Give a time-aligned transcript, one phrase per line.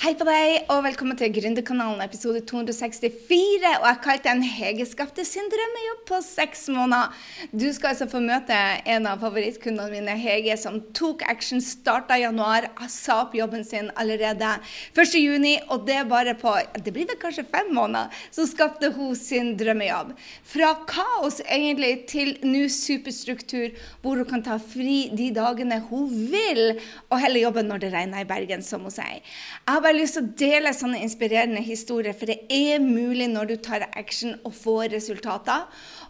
[0.00, 3.10] Hei på deg, og velkommen til Gründerkanalen episode 264.
[3.68, 7.12] Og jeg kalte kalt den 'Hege skapte sin drømmejobb på seks måneder'.
[7.52, 8.56] Du skal altså få møte
[8.88, 13.90] en av favorittkundene mine, Hege, som tok action, starta i januar, sa opp jobben sin
[13.94, 14.54] allerede
[14.96, 19.54] 1.6, og det bare på det blir vel kanskje fem måneder, så skapte hun sin
[19.58, 20.16] drømmejobb.
[20.44, 26.80] Fra kaos egentlig til nå superstruktur, hvor hun kan ta fri de dagene hun vil,
[27.10, 29.20] og heller jobbe når det regner i Bergen, som hun sier.
[29.20, 33.50] Jeg har bare lyst til å dele sånne inspirerende historier, for det er mulig når
[33.50, 35.66] du tar action og får resultater.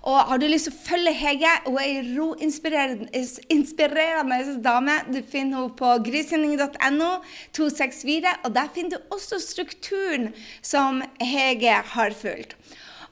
[0.09, 4.97] Og har du lyst til å følge Hege, hun er ei roinspirerende inspirerende dame.
[5.11, 7.11] Du finner henne på grysynding.no
[7.57, 10.31] 264, og der finner du også strukturen
[10.63, 12.57] som Hege har fulgt.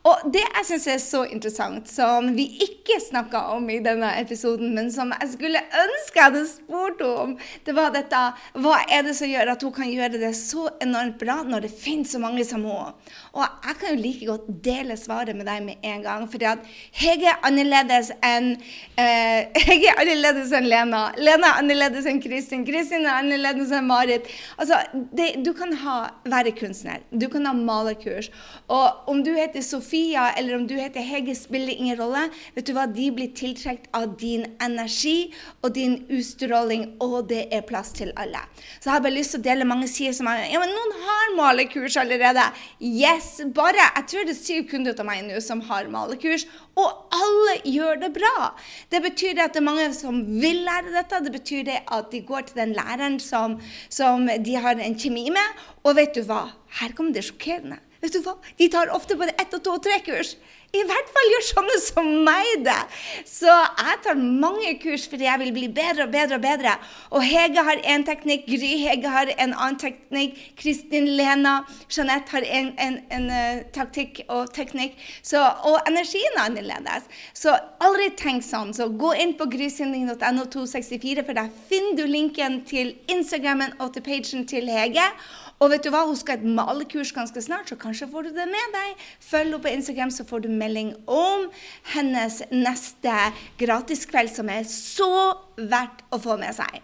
[0.07, 4.71] Og det jeg syns er så interessant, som vi ikke snakka om i denne episoden,
[4.77, 7.35] men som jeg skulle ønske jeg hadde spurt om,
[7.67, 8.21] det var dette
[8.63, 11.73] Hva er det som gjør at hun kan gjøre det så enormt bra når det
[11.75, 12.95] finnes så mange som henne?
[13.35, 16.29] Og jeg kan jo like godt dele svaret med deg med en gang.
[16.31, 16.65] fordi at
[17.03, 18.51] Hege er annerledes enn
[18.99, 21.03] eh, Hege er annerledes enn Lena.
[21.19, 22.65] Lena er annerledes enn Kristin.
[22.67, 24.31] Kristin er annerledes enn Marit.
[24.57, 27.03] Altså, det, du kan ha, være kunstner.
[27.11, 28.31] Du kan ha malerkurs.
[28.73, 32.27] Og om du heter Sofie Sofia eller om du heter Hege, spiller ingen rolle.
[32.53, 32.85] Vet du hva?
[32.93, 35.31] De blir tiltrukket av din energi
[35.65, 38.43] og din utstråling, og det er plass til alle.
[38.77, 40.93] Så jeg har bare lyst til å dele mange sider som er Ja, men noen
[41.07, 42.45] har malekurs allerede.
[42.85, 43.39] Yes!
[43.57, 46.45] Bare Jeg tror det er syv kunder av meg nå som har malekurs,
[46.77, 48.53] og alle gjør det bra.
[48.93, 51.25] Det betyr at det er mange som vil lære dette.
[51.25, 53.57] Det betyr det at de går til den læreren som,
[53.89, 55.69] som de har en kjemi med.
[55.89, 56.51] Og vet du hva?
[56.83, 57.81] Her kommer det sjokkerende.
[58.03, 58.37] Vet du hva?
[58.59, 60.37] De tar ofte både ett og to og tre kurs.
[60.69, 62.81] I hvert fall gjør sånne som meg det.
[63.25, 66.75] Så jeg tar mange kurs fordi jeg vil bli bedre og bedre og bedre.
[67.17, 72.45] Og Hege har én teknikk, Gry Hege har en annen teknikk, Kristin Lena, Jeanette har
[72.45, 75.01] en, en, en uh, taktikk og teknikk.
[75.25, 77.09] Så, og energien er annerledes.
[77.33, 78.77] Så aldri tenk sånn.
[78.77, 84.05] Så gå inn på grysynding.no 264, for der finner du linken til Instagrammen og til
[84.05, 85.09] pagen til Hege.
[85.59, 88.31] Og vet du hva, hun skal ha et malekurs ganske snart, så kanskje får du
[88.37, 89.07] det med deg.
[89.19, 91.49] Følg henne på Instagram, så får du melding om
[91.95, 93.17] hennes neste
[93.59, 95.11] gratiskveld, som er så
[95.59, 96.79] verdt å få med seg.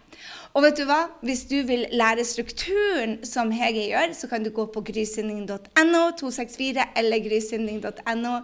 [0.54, 1.04] Og vet du hva?
[1.26, 6.90] Hvis du vil lære strukturen som Hege gjør, så kan du gå på grysynding.no 264
[6.98, 8.36] eller grysynding.no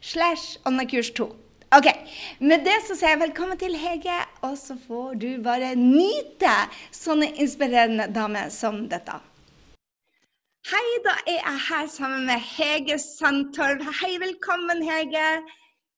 [0.00, 1.28] slash åndekurs2.
[1.76, 1.88] Ok,
[2.40, 6.54] Med det så sier jeg velkommen til Hege, og så får du bare nyte
[6.96, 9.20] sånne inspirerende damer som dette.
[10.68, 13.80] Hei, da er jeg her sammen med Hege Sandtorv.
[14.00, 15.28] Hei, velkommen, Hege.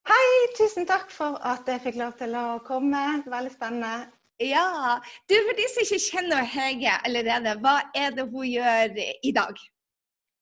[0.07, 3.01] Hei, tusen takk for at jeg fikk lov til å komme.
[3.33, 4.13] Veldig spennende.
[4.39, 5.01] Ja.
[5.27, 9.59] Du, For de som ikke kjenner Hege allerede, hva er det hun gjør i dag?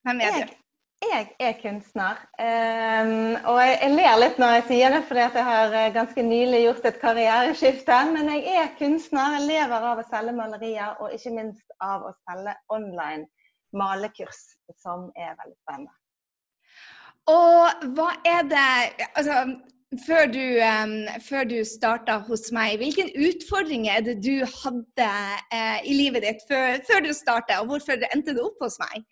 [0.04, 0.60] Hvem er jeg, du?
[1.08, 2.20] Jeg er kunstner.
[2.36, 6.26] Um, og jeg, jeg, ler litt når jeg sier det, fordi jeg har eh, ganske
[6.28, 8.04] nylig gjort et karriereskifte.
[8.12, 9.38] Men jeg er kunstner.
[9.38, 13.24] Jeg lever av å selge malerier, og ikke minst av å selge online
[13.76, 14.42] malekurs,
[14.76, 15.94] som er veldig spennende.
[17.28, 18.68] Og hva er det
[19.12, 19.42] altså,
[20.06, 25.12] før du, um, før du starta hos meg, hvilke utfordringer er det du hadde
[25.52, 29.04] uh, i livet ditt før, før du starta, og hvorfor endte du opp hos meg?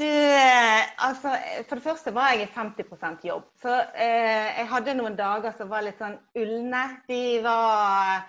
[0.00, 1.34] Du, altså,
[1.68, 3.50] for det første var jeg i 50% jobb.
[3.60, 6.80] Så eh, jeg hadde noen dager som var litt sånn ulne.
[7.10, 8.22] De var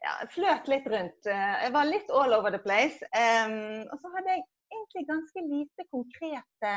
[0.00, 1.28] ja, fløt litt rundt.
[1.28, 3.04] Jeg var litt all over the place.
[3.12, 6.74] Um, og så hadde jeg egentlig ganske lite konkrete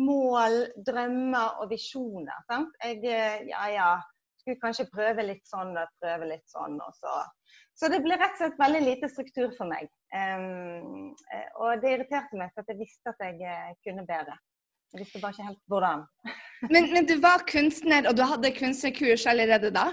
[0.00, 2.44] mål, drømmer og visjoner.
[2.48, 2.72] Sant?
[2.84, 3.02] Jeg
[3.50, 3.90] ja, ja,
[4.40, 6.78] skulle kanskje prøve litt sånn og prøve litt sånn.
[6.80, 7.16] Og så.
[7.76, 9.90] så det ble rett og slett veldig lite struktur for meg.
[10.10, 11.10] Um,
[11.62, 14.36] og det irriterte meg, for jeg visste at jeg eh, kunne bedre.
[14.90, 16.06] Jeg visste bare ikke helt hvordan.
[16.74, 19.90] men, men, du var kunstner, og du hadde kunstnerkurs allerede da?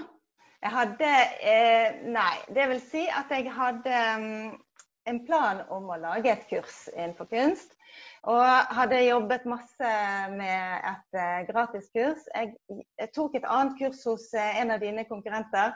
[0.58, 1.10] Jeg hadde
[1.46, 2.34] eh, Nei.
[2.54, 4.56] Det vil si at jeg hadde um,
[5.08, 7.74] en plan om å lage et kurs innenfor kunst.
[8.28, 9.92] Og hadde jobbet masse
[10.34, 11.16] med et
[11.48, 12.26] gratis gratiskurs.
[12.34, 12.52] Jeg,
[13.00, 15.74] jeg, tok et annet kurs hos uh, en av dine konkurrenter.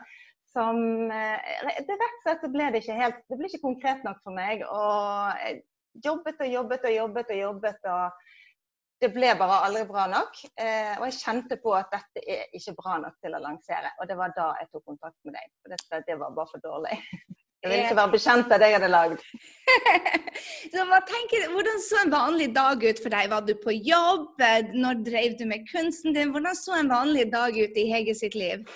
[0.52, 1.50] Som uh,
[1.80, 4.66] det Rett og slett ble det ikke helt Det ble ikke konkret nok for meg.
[4.68, 5.62] Og jeg
[6.04, 7.90] jobbet og jobbet og jobbet og jobbet.
[7.90, 8.30] og
[9.02, 10.36] det ble bare aldri bra nok.
[10.62, 13.90] Eh, og jeg kjente på at dette er ikke bra nok til å lansere.
[13.98, 15.48] Og det var da jeg tok kontakt med deg.
[15.58, 17.00] For dette, det var bare for dårlig.
[17.62, 19.20] Jeg vil ikke være bekjent av det jeg hadde lagd.
[20.72, 23.28] så tenker, hvordan så en vanlig dag ut for deg?
[23.30, 24.42] Var du på jobb?
[24.74, 26.32] Når drev du med kunsten din?
[26.34, 28.66] Hvordan så en vanlig dag ut i Hege sitt liv?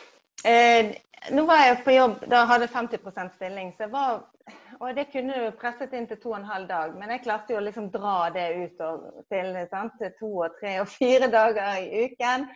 [0.47, 0.94] Eh,
[1.35, 4.21] nå var jeg på jobb, da hadde jeg 50 stilling, så jeg var,
[4.79, 6.94] og det kunne du presset inn til to og en halv dag.
[6.94, 10.59] Men jeg klarte jo å liksom dra det ut og, til, sant, til to og
[10.61, 12.47] tre og fire dager i uken.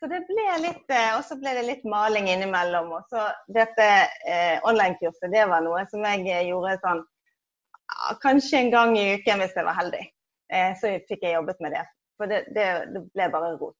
[0.00, 2.88] Så det ble litt, eh, Og så ble det litt maling innimellom.
[2.96, 3.88] Og så dette
[4.26, 7.04] eh, online-kurset, det var noe som jeg eh, gjorde sånn
[8.22, 10.02] kanskje en gang i uken hvis jeg var heldig.
[10.52, 11.84] Eh, så fikk jeg jobbet med det.
[12.16, 13.76] For det, det, det ble bare rot.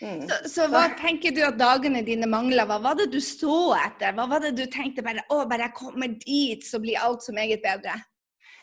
[0.00, 0.22] Mm.
[0.28, 2.64] Så, så, hva tenker du at dagene dine mangla?
[2.68, 4.14] Hva var det du så etter?
[4.16, 7.34] Hva var det du tenkte bare å, bare jeg kommer dit, så blir alt så
[7.36, 7.98] meget bedre?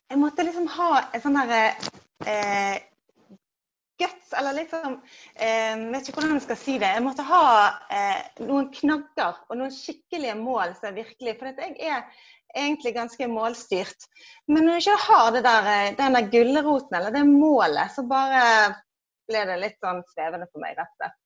[0.08, 1.64] Jeg måtte liksom ha et sånn derre
[2.26, 2.78] eh,
[4.00, 4.98] guts, eller liksom
[5.36, 6.94] eh, Vet ikke hvordan jeg skal si det.
[6.96, 7.44] Jeg måtte ha
[7.94, 12.26] eh, noen knagger og noen skikkelige mål som er virkelig For jeg er
[12.58, 14.10] egentlig ganske målstyrt.
[14.48, 18.06] Men når du ikke har det der, eh, den der gulroten eller det målet, så
[18.08, 18.44] bare
[19.28, 21.18] ble det litt sånn svevende for meg, rett slett.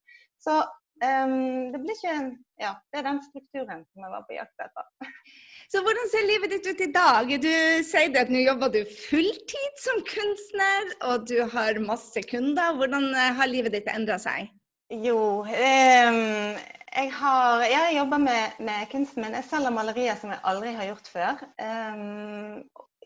[0.42, 0.58] Så
[1.00, 2.16] um, det blir ikke
[2.62, 4.90] Ja, det er den strukturen som jeg var på jakt etter.
[5.72, 7.30] Så hvordan ser livet ditt ut i dag?
[7.40, 7.54] Du
[7.88, 12.76] sier at nå jobber du fulltid som kunstner, og du har masse kunder.
[12.76, 14.52] Hvordan eh, har livet ditt endra seg?
[14.92, 16.58] Jo, um,
[16.92, 19.36] jeg har Jeg jobber med, med kunsten min.
[19.38, 21.44] Jeg selger malerier som jeg aldri har gjort før.
[21.56, 22.58] Um,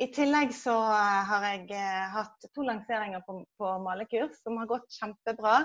[0.03, 0.75] I tillegg så
[1.31, 5.61] har jeg uh, hatt to lanseringer på, på malekurs som har gått kjempebra.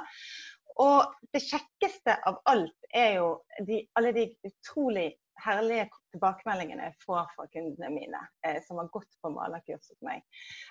[0.81, 3.33] Og det kjekkeste av alt er jo
[3.67, 5.11] de, alle de utrolig
[5.41, 10.21] herlige tilbakemeldingene jeg får fra kundene mine eh, som har gått på malerkurs hos meg.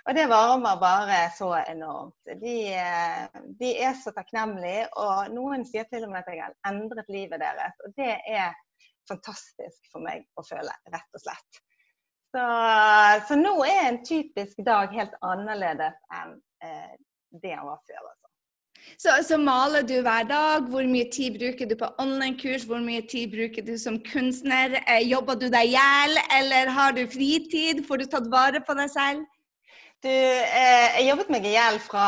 [0.06, 2.18] Og det varmer bare så enormt.
[2.42, 6.56] De, eh, de, er så takknemlige, og noen sier til og med at jeg har
[6.70, 7.78] endret livet deres.
[7.86, 8.54] Og det er
[9.10, 11.62] fantastisk for meg å føle, rett og slett.
[12.30, 12.42] Så,
[13.26, 16.94] så nå er en typisk dag helt annerledes enn eh,
[17.42, 18.09] det han var før.
[19.00, 20.66] Så, så, maler du hver dag.
[20.68, 22.66] Hvor mye tid bruker du på online-kurs?
[22.68, 24.74] Hvor mye tid bruker du som kunstner?
[24.82, 27.80] Eh, jobber du deg i hjel, eller har du fritid?
[27.88, 29.24] Får du tatt vare på deg selv?
[30.04, 32.04] Du, eh, jeg jobbet meg i hjel fra,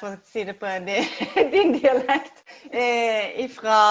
[0.00, 1.12] for å si det på din,
[1.52, 2.40] din dialekt,
[2.72, 3.84] eh, fra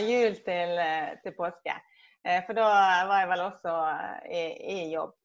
[0.00, 1.76] jul til, eh, til påske.
[2.24, 2.72] Eh, for da
[3.12, 3.78] var jeg vel også
[4.24, 5.16] i, i jobb.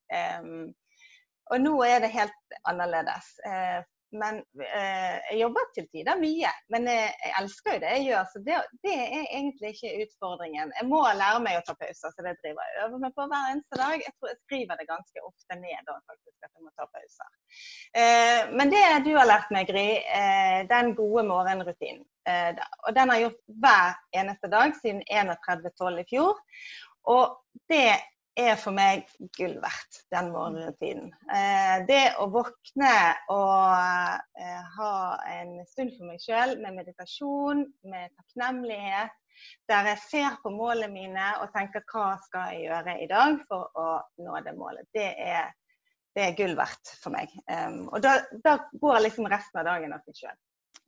[1.51, 3.36] og nå er det helt annerledes.
[4.13, 6.52] Eh, men eh, jeg jobber til tider mye.
[6.74, 10.74] Men jeg, jeg, elsker jo det jeg gjør, så det, det, er egentlig ikke utfordringen.
[10.80, 13.52] Jeg må lære meg å ta pauser, så det driver jeg øver meg på hver
[13.52, 14.06] eneste dag.
[14.06, 17.31] Jeg tror jeg skriver det ganske ofte ned da, faktisk, at jeg må ta pauser.
[18.02, 22.06] Eh, men det du har lært meg, Gry, eh, den gode morgenrutinen.
[22.25, 22.52] Eh,
[22.88, 26.02] og den har jeg gjort hver eneste dag siden 31.12.
[26.02, 26.40] i fjor.
[27.12, 27.36] Og
[27.69, 27.90] det
[28.36, 29.06] er for meg
[29.38, 31.12] gull verdt, den morgentiden.
[31.32, 32.96] Eh, det å våkne
[33.32, 34.96] og eh, ha
[35.38, 39.16] en stund for meg sjøl med meditasjon, med takknemlighet,
[39.70, 43.72] der jeg ser på målene mine og tenker hva skal jeg gjøre i dag for
[43.76, 43.88] å
[44.24, 45.52] nå det målet, det er,
[46.16, 47.31] det er gull verdt for meg.
[47.52, 50.38] Um, og da, da, går liksom resten av dagen av seg sjøl.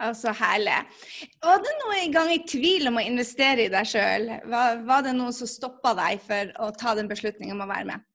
[0.04, 0.76] Altså herlig.
[1.42, 4.30] Var det noen gang i tvil om å investere i deg sjøl?
[4.46, 7.90] Var, var, det noe som stoppa deg for å ta den beslutningen om å være
[7.90, 8.06] med?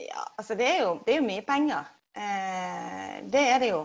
[0.00, 1.90] Ja, altså det er jo, det er jo mye penger.
[2.16, 3.82] Eh, det er det jo.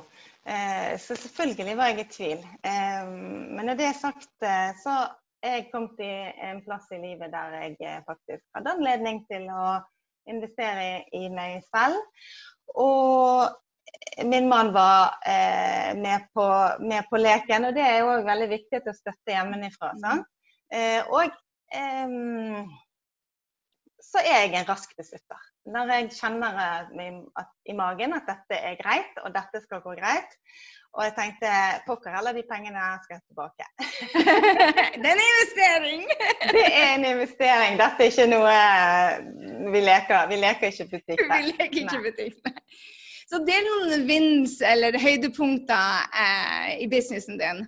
[0.48, 2.46] Eh, så selvfølgelig var jeg i tvil.
[2.68, 4.96] Eh, men når det er sagt, eh, så
[5.44, 6.12] er jeg kommet i
[6.48, 9.82] en plass i livet der jeg eh, faktisk hadde anledning til å
[10.30, 12.00] investere i, meg selv.
[12.80, 13.52] Og
[14.24, 16.46] min mann var eh, med, på,
[16.80, 19.94] med, på, leken, og det er òg veldig viktig å støtte hjemmefra.
[20.02, 20.24] Sånn?
[20.74, 21.30] Eh, og
[21.76, 22.68] eh,
[24.02, 25.48] så er jeg en rask beslutter.
[25.72, 30.38] Når jeg kjenner at, i magen at dette er greit, og dette skal gå greit.
[30.92, 31.50] Og jeg tenkte
[31.86, 33.68] pokker heller, de pengene skal jeg tilbake.
[35.04, 36.02] det er en investering!
[36.58, 37.78] det er en investering.
[37.80, 40.26] Dette er ikke noe vi leker.
[40.34, 41.24] Vi leker ikke butikk.
[41.30, 42.58] Vi leker ikke butikk, nei.
[43.32, 47.62] Så det er noen vins eller høydepunkter eh, i businessen din?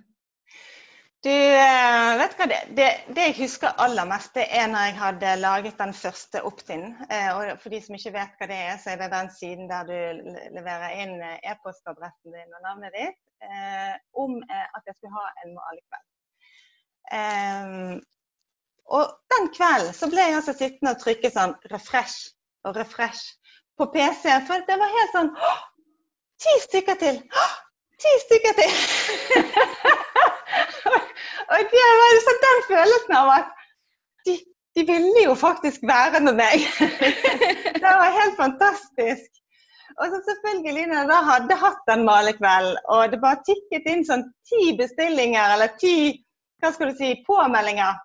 [1.24, 4.96] Du, eh, vet hva det, det, det, jeg husker aller mest, det er når jeg
[4.98, 6.84] hadde laget den første Optin.
[7.08, 9.70] Eh, og for de som ikke vet hva det er, så er det den siden
[9.70, 10.28] der du
[10.58, 15.56] leverer inn eh, e-postadressen din og navnet ditt eh, om at jeg skulle ha en
[15.56, 16.08] malekveld.
[17.22, 17.72] Eh,
[19.00, 22.34] og den kvelden så ble jeg altså sittende og trykke sånn refresh
[22.68, 23.32] og refresh
[23.78, 24.24] på PC.
[24.48, 25.30] For det var helt sånn
[26.44, 27.20] Ti stykker til!
[28.02, 28.72] Ti stykker til!
[31.52, 33.52] og det var liksom den følelsen av at
[34.26, 34.34] de,
[34.76, 36.66] de ville jo faktisk være med meg.
[37.82, 39.30] det var helt fantastisk.
[39.94, 44.02] Og så selvfølgelig, når jeg da hadde hatt en malekvelden, og det bare tikket inn
[44.06, 45.96] sånn ti bestillinger eller ti
[46.62, 48.00] hva skal du si, påmeldinger,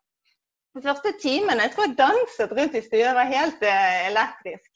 [0.76, 4.70] Den første timen jeg tror jeg danset rundt i stua, var helt uh, elektrisk.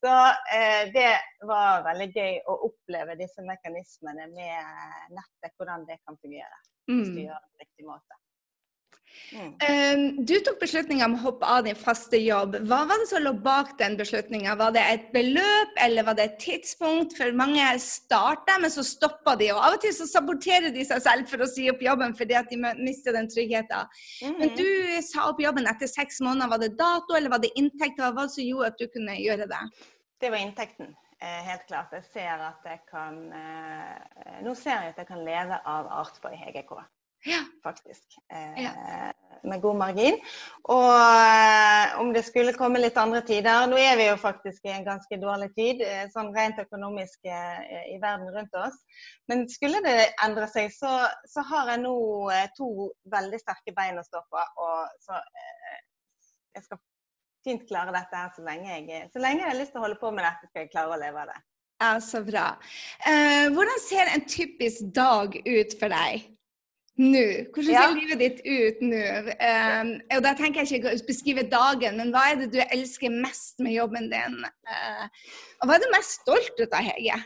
[0.00, 0.14] Så
[0.54, 1.10] eh, det
[1.48, 6.60] var veldig gøy å oppleve disse mekanismene med nettet, hvordan det kan fungere.
[6.86, 7.24] Hvis du mm.
[7.24, 8.18] gjør det på riktig måte.
[9.32, 10.24] Mm.
[10.26, 12.56] Du tok beslutninga om å hoppe av din faste jobb.
[12.68, 14.56] Hva var det som lå bak den beslutninga?
[14.60, 17.16] Var det et beløp, eller var det et tidspunkt?
[17.18, 19.50] For mange starter, men så stopper de.
[19.54, 22.38] Og av og til så saboterer de seg selv for å si opp jobben fordi
[22.38, 23.92] at de mister den tryggheten.
[24.22, 24.38] Mm.
[24.40, 24.68] Men du
[25.06, 26.54] sa opp jobben etter seks måneder.
[26.54, 28.00] Var det dato, eller var det inntekt?
[28.00, 29.64] Hva var det som gjorde at du kunne gjøre det?
[30.18, 30.96] Det var inntekten.
[31.20, 31.92] Eh, helt klart.
[31.92, 36.36] Jeg ser at jeg kan eh, Nå ser jeg at jeg kan leve av Artboy
[36.38, 36.76] HGK.
[37.24, 37.40] Ja.
[37.62, 38.18] Faktisk.
[38.32, 38.70] Eh, ja.
[39.42, 40.18] Med god margin.
[40.62, 44.72] Og eh, om det skulle komme litt andre tider Nå er vi jo faktisk i
[44.74, 48.78] en ganske dårlig tid, eh, sånn rent økonomisk eh, i verden rundt oss.
[49.30, 50.92] Men skulle det endre seg, så,
[51.26, 51.96] så har jeg nå
[52.34, 54.46] eh, to veldig sterke bein å stå på.
[54.64, 55.82] Og så eh,
[56.58, 56.82] jeg skal
[57.46, 60.00] fint klare dette her så lenge jeg Så lenge jeg har lyst til å holde
[60.00, 61.38] på med dette, skal jeg klare å leve av det.
[61.78, 62.48] Ja, så bra.
[63.54, 66.26] hvordan ser en typisk dag ut for deg?
[66.98, 67.24] Nå?
[67.54, 67.86] Hvordan ser ja.
[67.94, 69.04] livet ditt ut nå?
[69.38, 73.14] Um, og da tenker jeg ikke å beskrive dagen, men hva er det du elsker
[73.14, 74.38] mest med jobben din?
[74.68, 75.06] Uh,
[75.60, 77.18] og hva er du mest stolt av, Hege?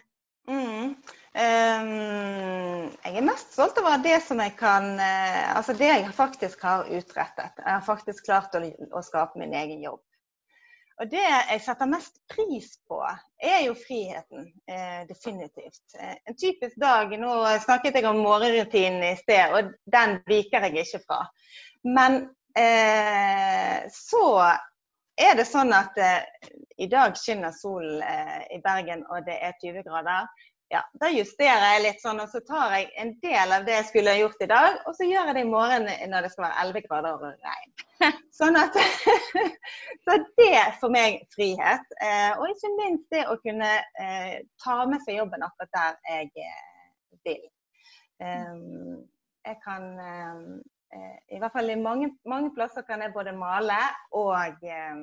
[0.50, 0.94] Mm.
[1.32, 6.64] Um, jeg er mest stolt over det som jeg kan uh, Altså det jeg faktisk
[6.66, 7.54] har utrettet.
[7.62, 8.60] Jeg har faktisk klart å,
[8.92, 10.02] å skape min egen jobb.
[11.02, 13.00] Og det jeg setter mest pris på,
[13.42, 14.44] er jo friheten.
[14.70, 15.82] Eh, definitivt.
[15.98, 17.32] Eh, en typisk dag Nå
[17.64, 21.24] snakket jeg om morgenrutinen i sted, og den viker jeg ikke fra.
[21.82, 22.20] Men
[22.54, 24.28] eh, så
[25.18, 26.22] er det sånn at eh,
[26.78, 30.30] i dag skinner solen eh, i Bergen, og det er 20 grader
[30.72, 33.88] ja, da justerer jeg litt sånn, og så tar jeg en del av det jeg
[33.90, 36.62] skulle gjort i dag, og så gjør jeg det i morgen når det skal være
[36.64, 37.72] 11 grader og regn.
[38.38, 38.78] Sånn at
[40.04, 41.84] Så det for meg frihet.
[42.02, 46.48] Eh, og ikke minst det å kunne eh, ta med seg jobben akkurat der jeg
[46.48, 46.88] eh,
[47.28, 47.44] vil.
[48.22, 49.84] Jeg kan
[51.34, 53.78] I hvert fall i mange, mange, plasser kan jeg både male
[54.14, 55.00] og eh,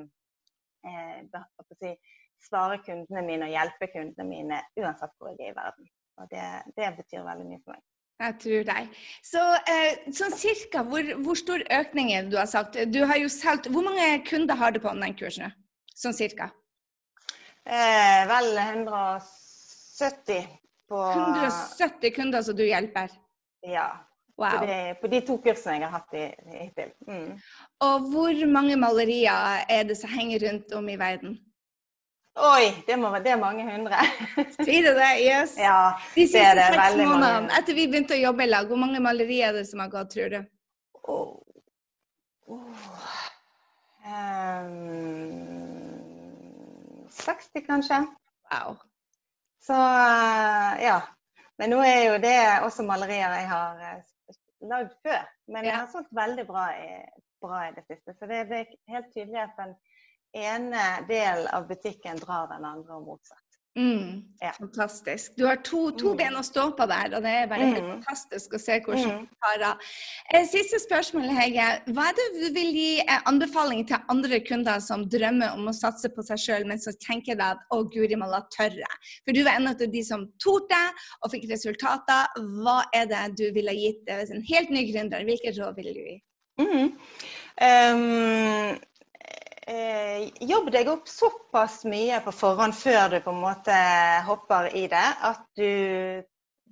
[2.43, 5.89] svare kundene mine og hjelpe kundene mine uansett hvor jeg er i verden.
[6.19, 7.83] Og det, det betyr veldig mye for meg.
[8.19, 8.87] Jeg tror deg.
[9.23, 9.41] Så
[9.71, 12.75] eh, sånn cirka, hvor, hvor, stor økning er det du har sagt?
[12.91, 15.47] Du har jo solgt Hvor mange kunder har du på online-kurs nå?
[15.95, 16.49] Sånn cirka?
[17.63, 20.49] Eh, vel 170
[20.89, 23.13] på 170 kunder som du hjelper?
[23.63, 23.87] Ja.
[24.39, 24.59] Wow.
[24.59, 26.91] På, de, på, de, to kursene jeg har hatt hittil.
[27.07, 27.33] Mm.
[27.83, 31.35] Og hvor mange malerier er det som henger rundt om i verden?
[32.39, 33.99] Oi, det, må, det er mange hundre.
[34.63, 35.09] Sier du det?
[35.19, 35.57] Yes.
[35.59, 38.79] Ja, De siste det det, seks månedene etter vi begynte å jobbe i lag, hvor
[38.79, 40.39] mange malerier er det som har gått, tror du?
[41.03, 41.35] Oh.
[42.47, 42.87] Oh.
[44.07, 44.69] Um,
[47.11, 47.99] 60, kanskje.
[48.53, 48.79] Wow.
[49.67, 51.01] Så uh, ja.
[51.59, 54.35] Men nå er jo det også malerier jeg har uh,
[54.71, 55.27] lagd før.
[55.51, 56.89] Men jeg har solgt veldig bra i,
[57.43, 58.15] bra i det siste.
[58.15, 59.75] Så det er helt tydelig at den
[60.37, 63.45] ene del av butikken drar den andre og motsatt.
[63.79, 64.51] Mm, ja.
[64.57, 65.33] Fantastisk.
[65.37, 66.17] Du har to, to mm.
[66.17, 67.75] ben å stå på der, og det er bare mm.
[67.77, 69.27] fantastisk å se hvordan mm.
[69.29, 69.85] du tar av.
[70.33, 71.67] Eh, siste spørsmål, Hege.
[71.93, 75.75] Hva er det du vil gi eh, anbefaling til andre kunder som drømmer om å
[75.77, 78.89] satse på seg sjøl, men som tenker deg at å, guri malla, tørre?
[79.23, 80.81] For du var en av de som torde
[81.21, 82.41] og fikk resultater.
[82.59, 85.23] Hva er det du ville gitt en helt ny gründer?
[85.29, 86.17] Hvilke råd vil du gi?
[86.59, 88.75] Um,
[89.69, 93.75] eh, jobb deg opp såpass mye på forhånd før du på en måte
[94.27, 96.23] hopper i det, at du,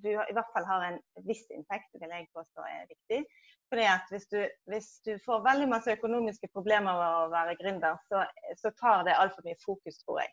[0.03, 3.23] du i hvert fall har en viss inntekt, vil jeg påstå er viktig.
[3.67, 4.39] Fordi at hvis du,
[4.71, 8.23] hvis du får veldig masse økonomiske problemer med å være gründer, så,
[8.55, 10.31] så tar det altfor mye fokus, tror jeg.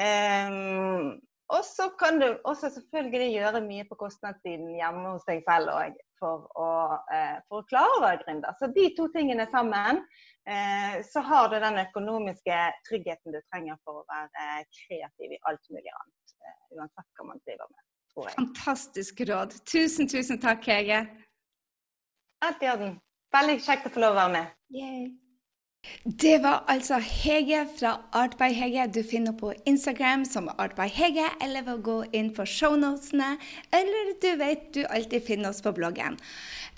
[0.00, 1.18] Um,
[1.50, 5.98] og så kan du også selvfølgelig gjøre mye på kostnadssiden hjemme hos deg selv òg
[6.20, 6.46] for,
[7.12, 8.54] eh, for, å klare å være gründer.
[8.60, 10.04] Så de to tingene sammen
[10.48, 12.56] Eh, så har du den økonomiske
[12.88, 16.34] tryggheten du trenger for å være kreativ i alt mulig annet.
[16.40, 18.36] Eh, uansett hva man driver med, tror jeg.
[18.38, 19.58] Fantastisk råd.
[19.68, 21.02] Tusen, tusen takk, Hege.
[22.46, 22.96] Alt i orden.
[23.36, 24.56] Veldig kjekt å få lov å være med.
[24.74, 25.04] Yay.
[26.04, 28.86] Det var altså Hege fra Art by Hege.
[28.94, 33.34] Du finner på Instagram som Art by Hege, eller ved å gå inn på shownotene.
[33.72, 36.18] Eller du vet du alltid finner oss på bloggen.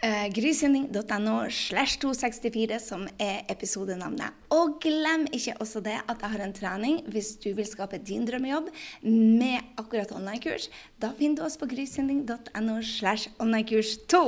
[0.02, 4.34] Uh, Grysynding.no slash 264, som er episodenavnet.
[4.54, 8.26] Og glem ikke også det at jeg har en trening hvis du vil skape din
[8.26, 8.70] drømmejobb
[9.02, 10.66] med akkurat online-kurs.
[11.02, 14.22] Da finner du oss på grysynding.no slash online-kurs 2.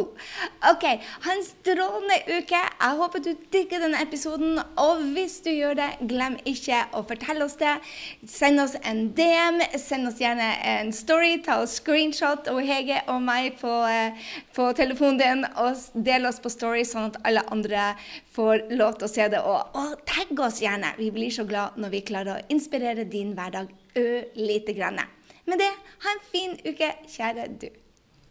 [0.71, 0.87] OK,
[1.27, 2.63] ha en strålende uke.
[2.63, 4.63] Jeg håper du digger denne episoden.
[4.81, 7.75] Og hvis du gjør det, glem ikke å fortelle oss det.
[8.31, 9.61] Send oss en DM.
[9.81, 11.37] Send oss gjerne en story.
[11.45, 14.19] Ta oss screenshot og Hege og meg på, eh,
[14.57, 15.45] på telefonen din.
[15.63, 17.95] Og del oss på story, sånn at alle andre
[18.35, 19.45] får lov til å se det.
[19.45, 20.97] Og, og tagg oss gjerne.
[20.99, 25.01] Vi blir så glad når vi klarer å inspirere din hverdag ørlite grann.
[25.47, 25.73] Med det,
[26.05, 27.84] ha en fin uke, kjære du.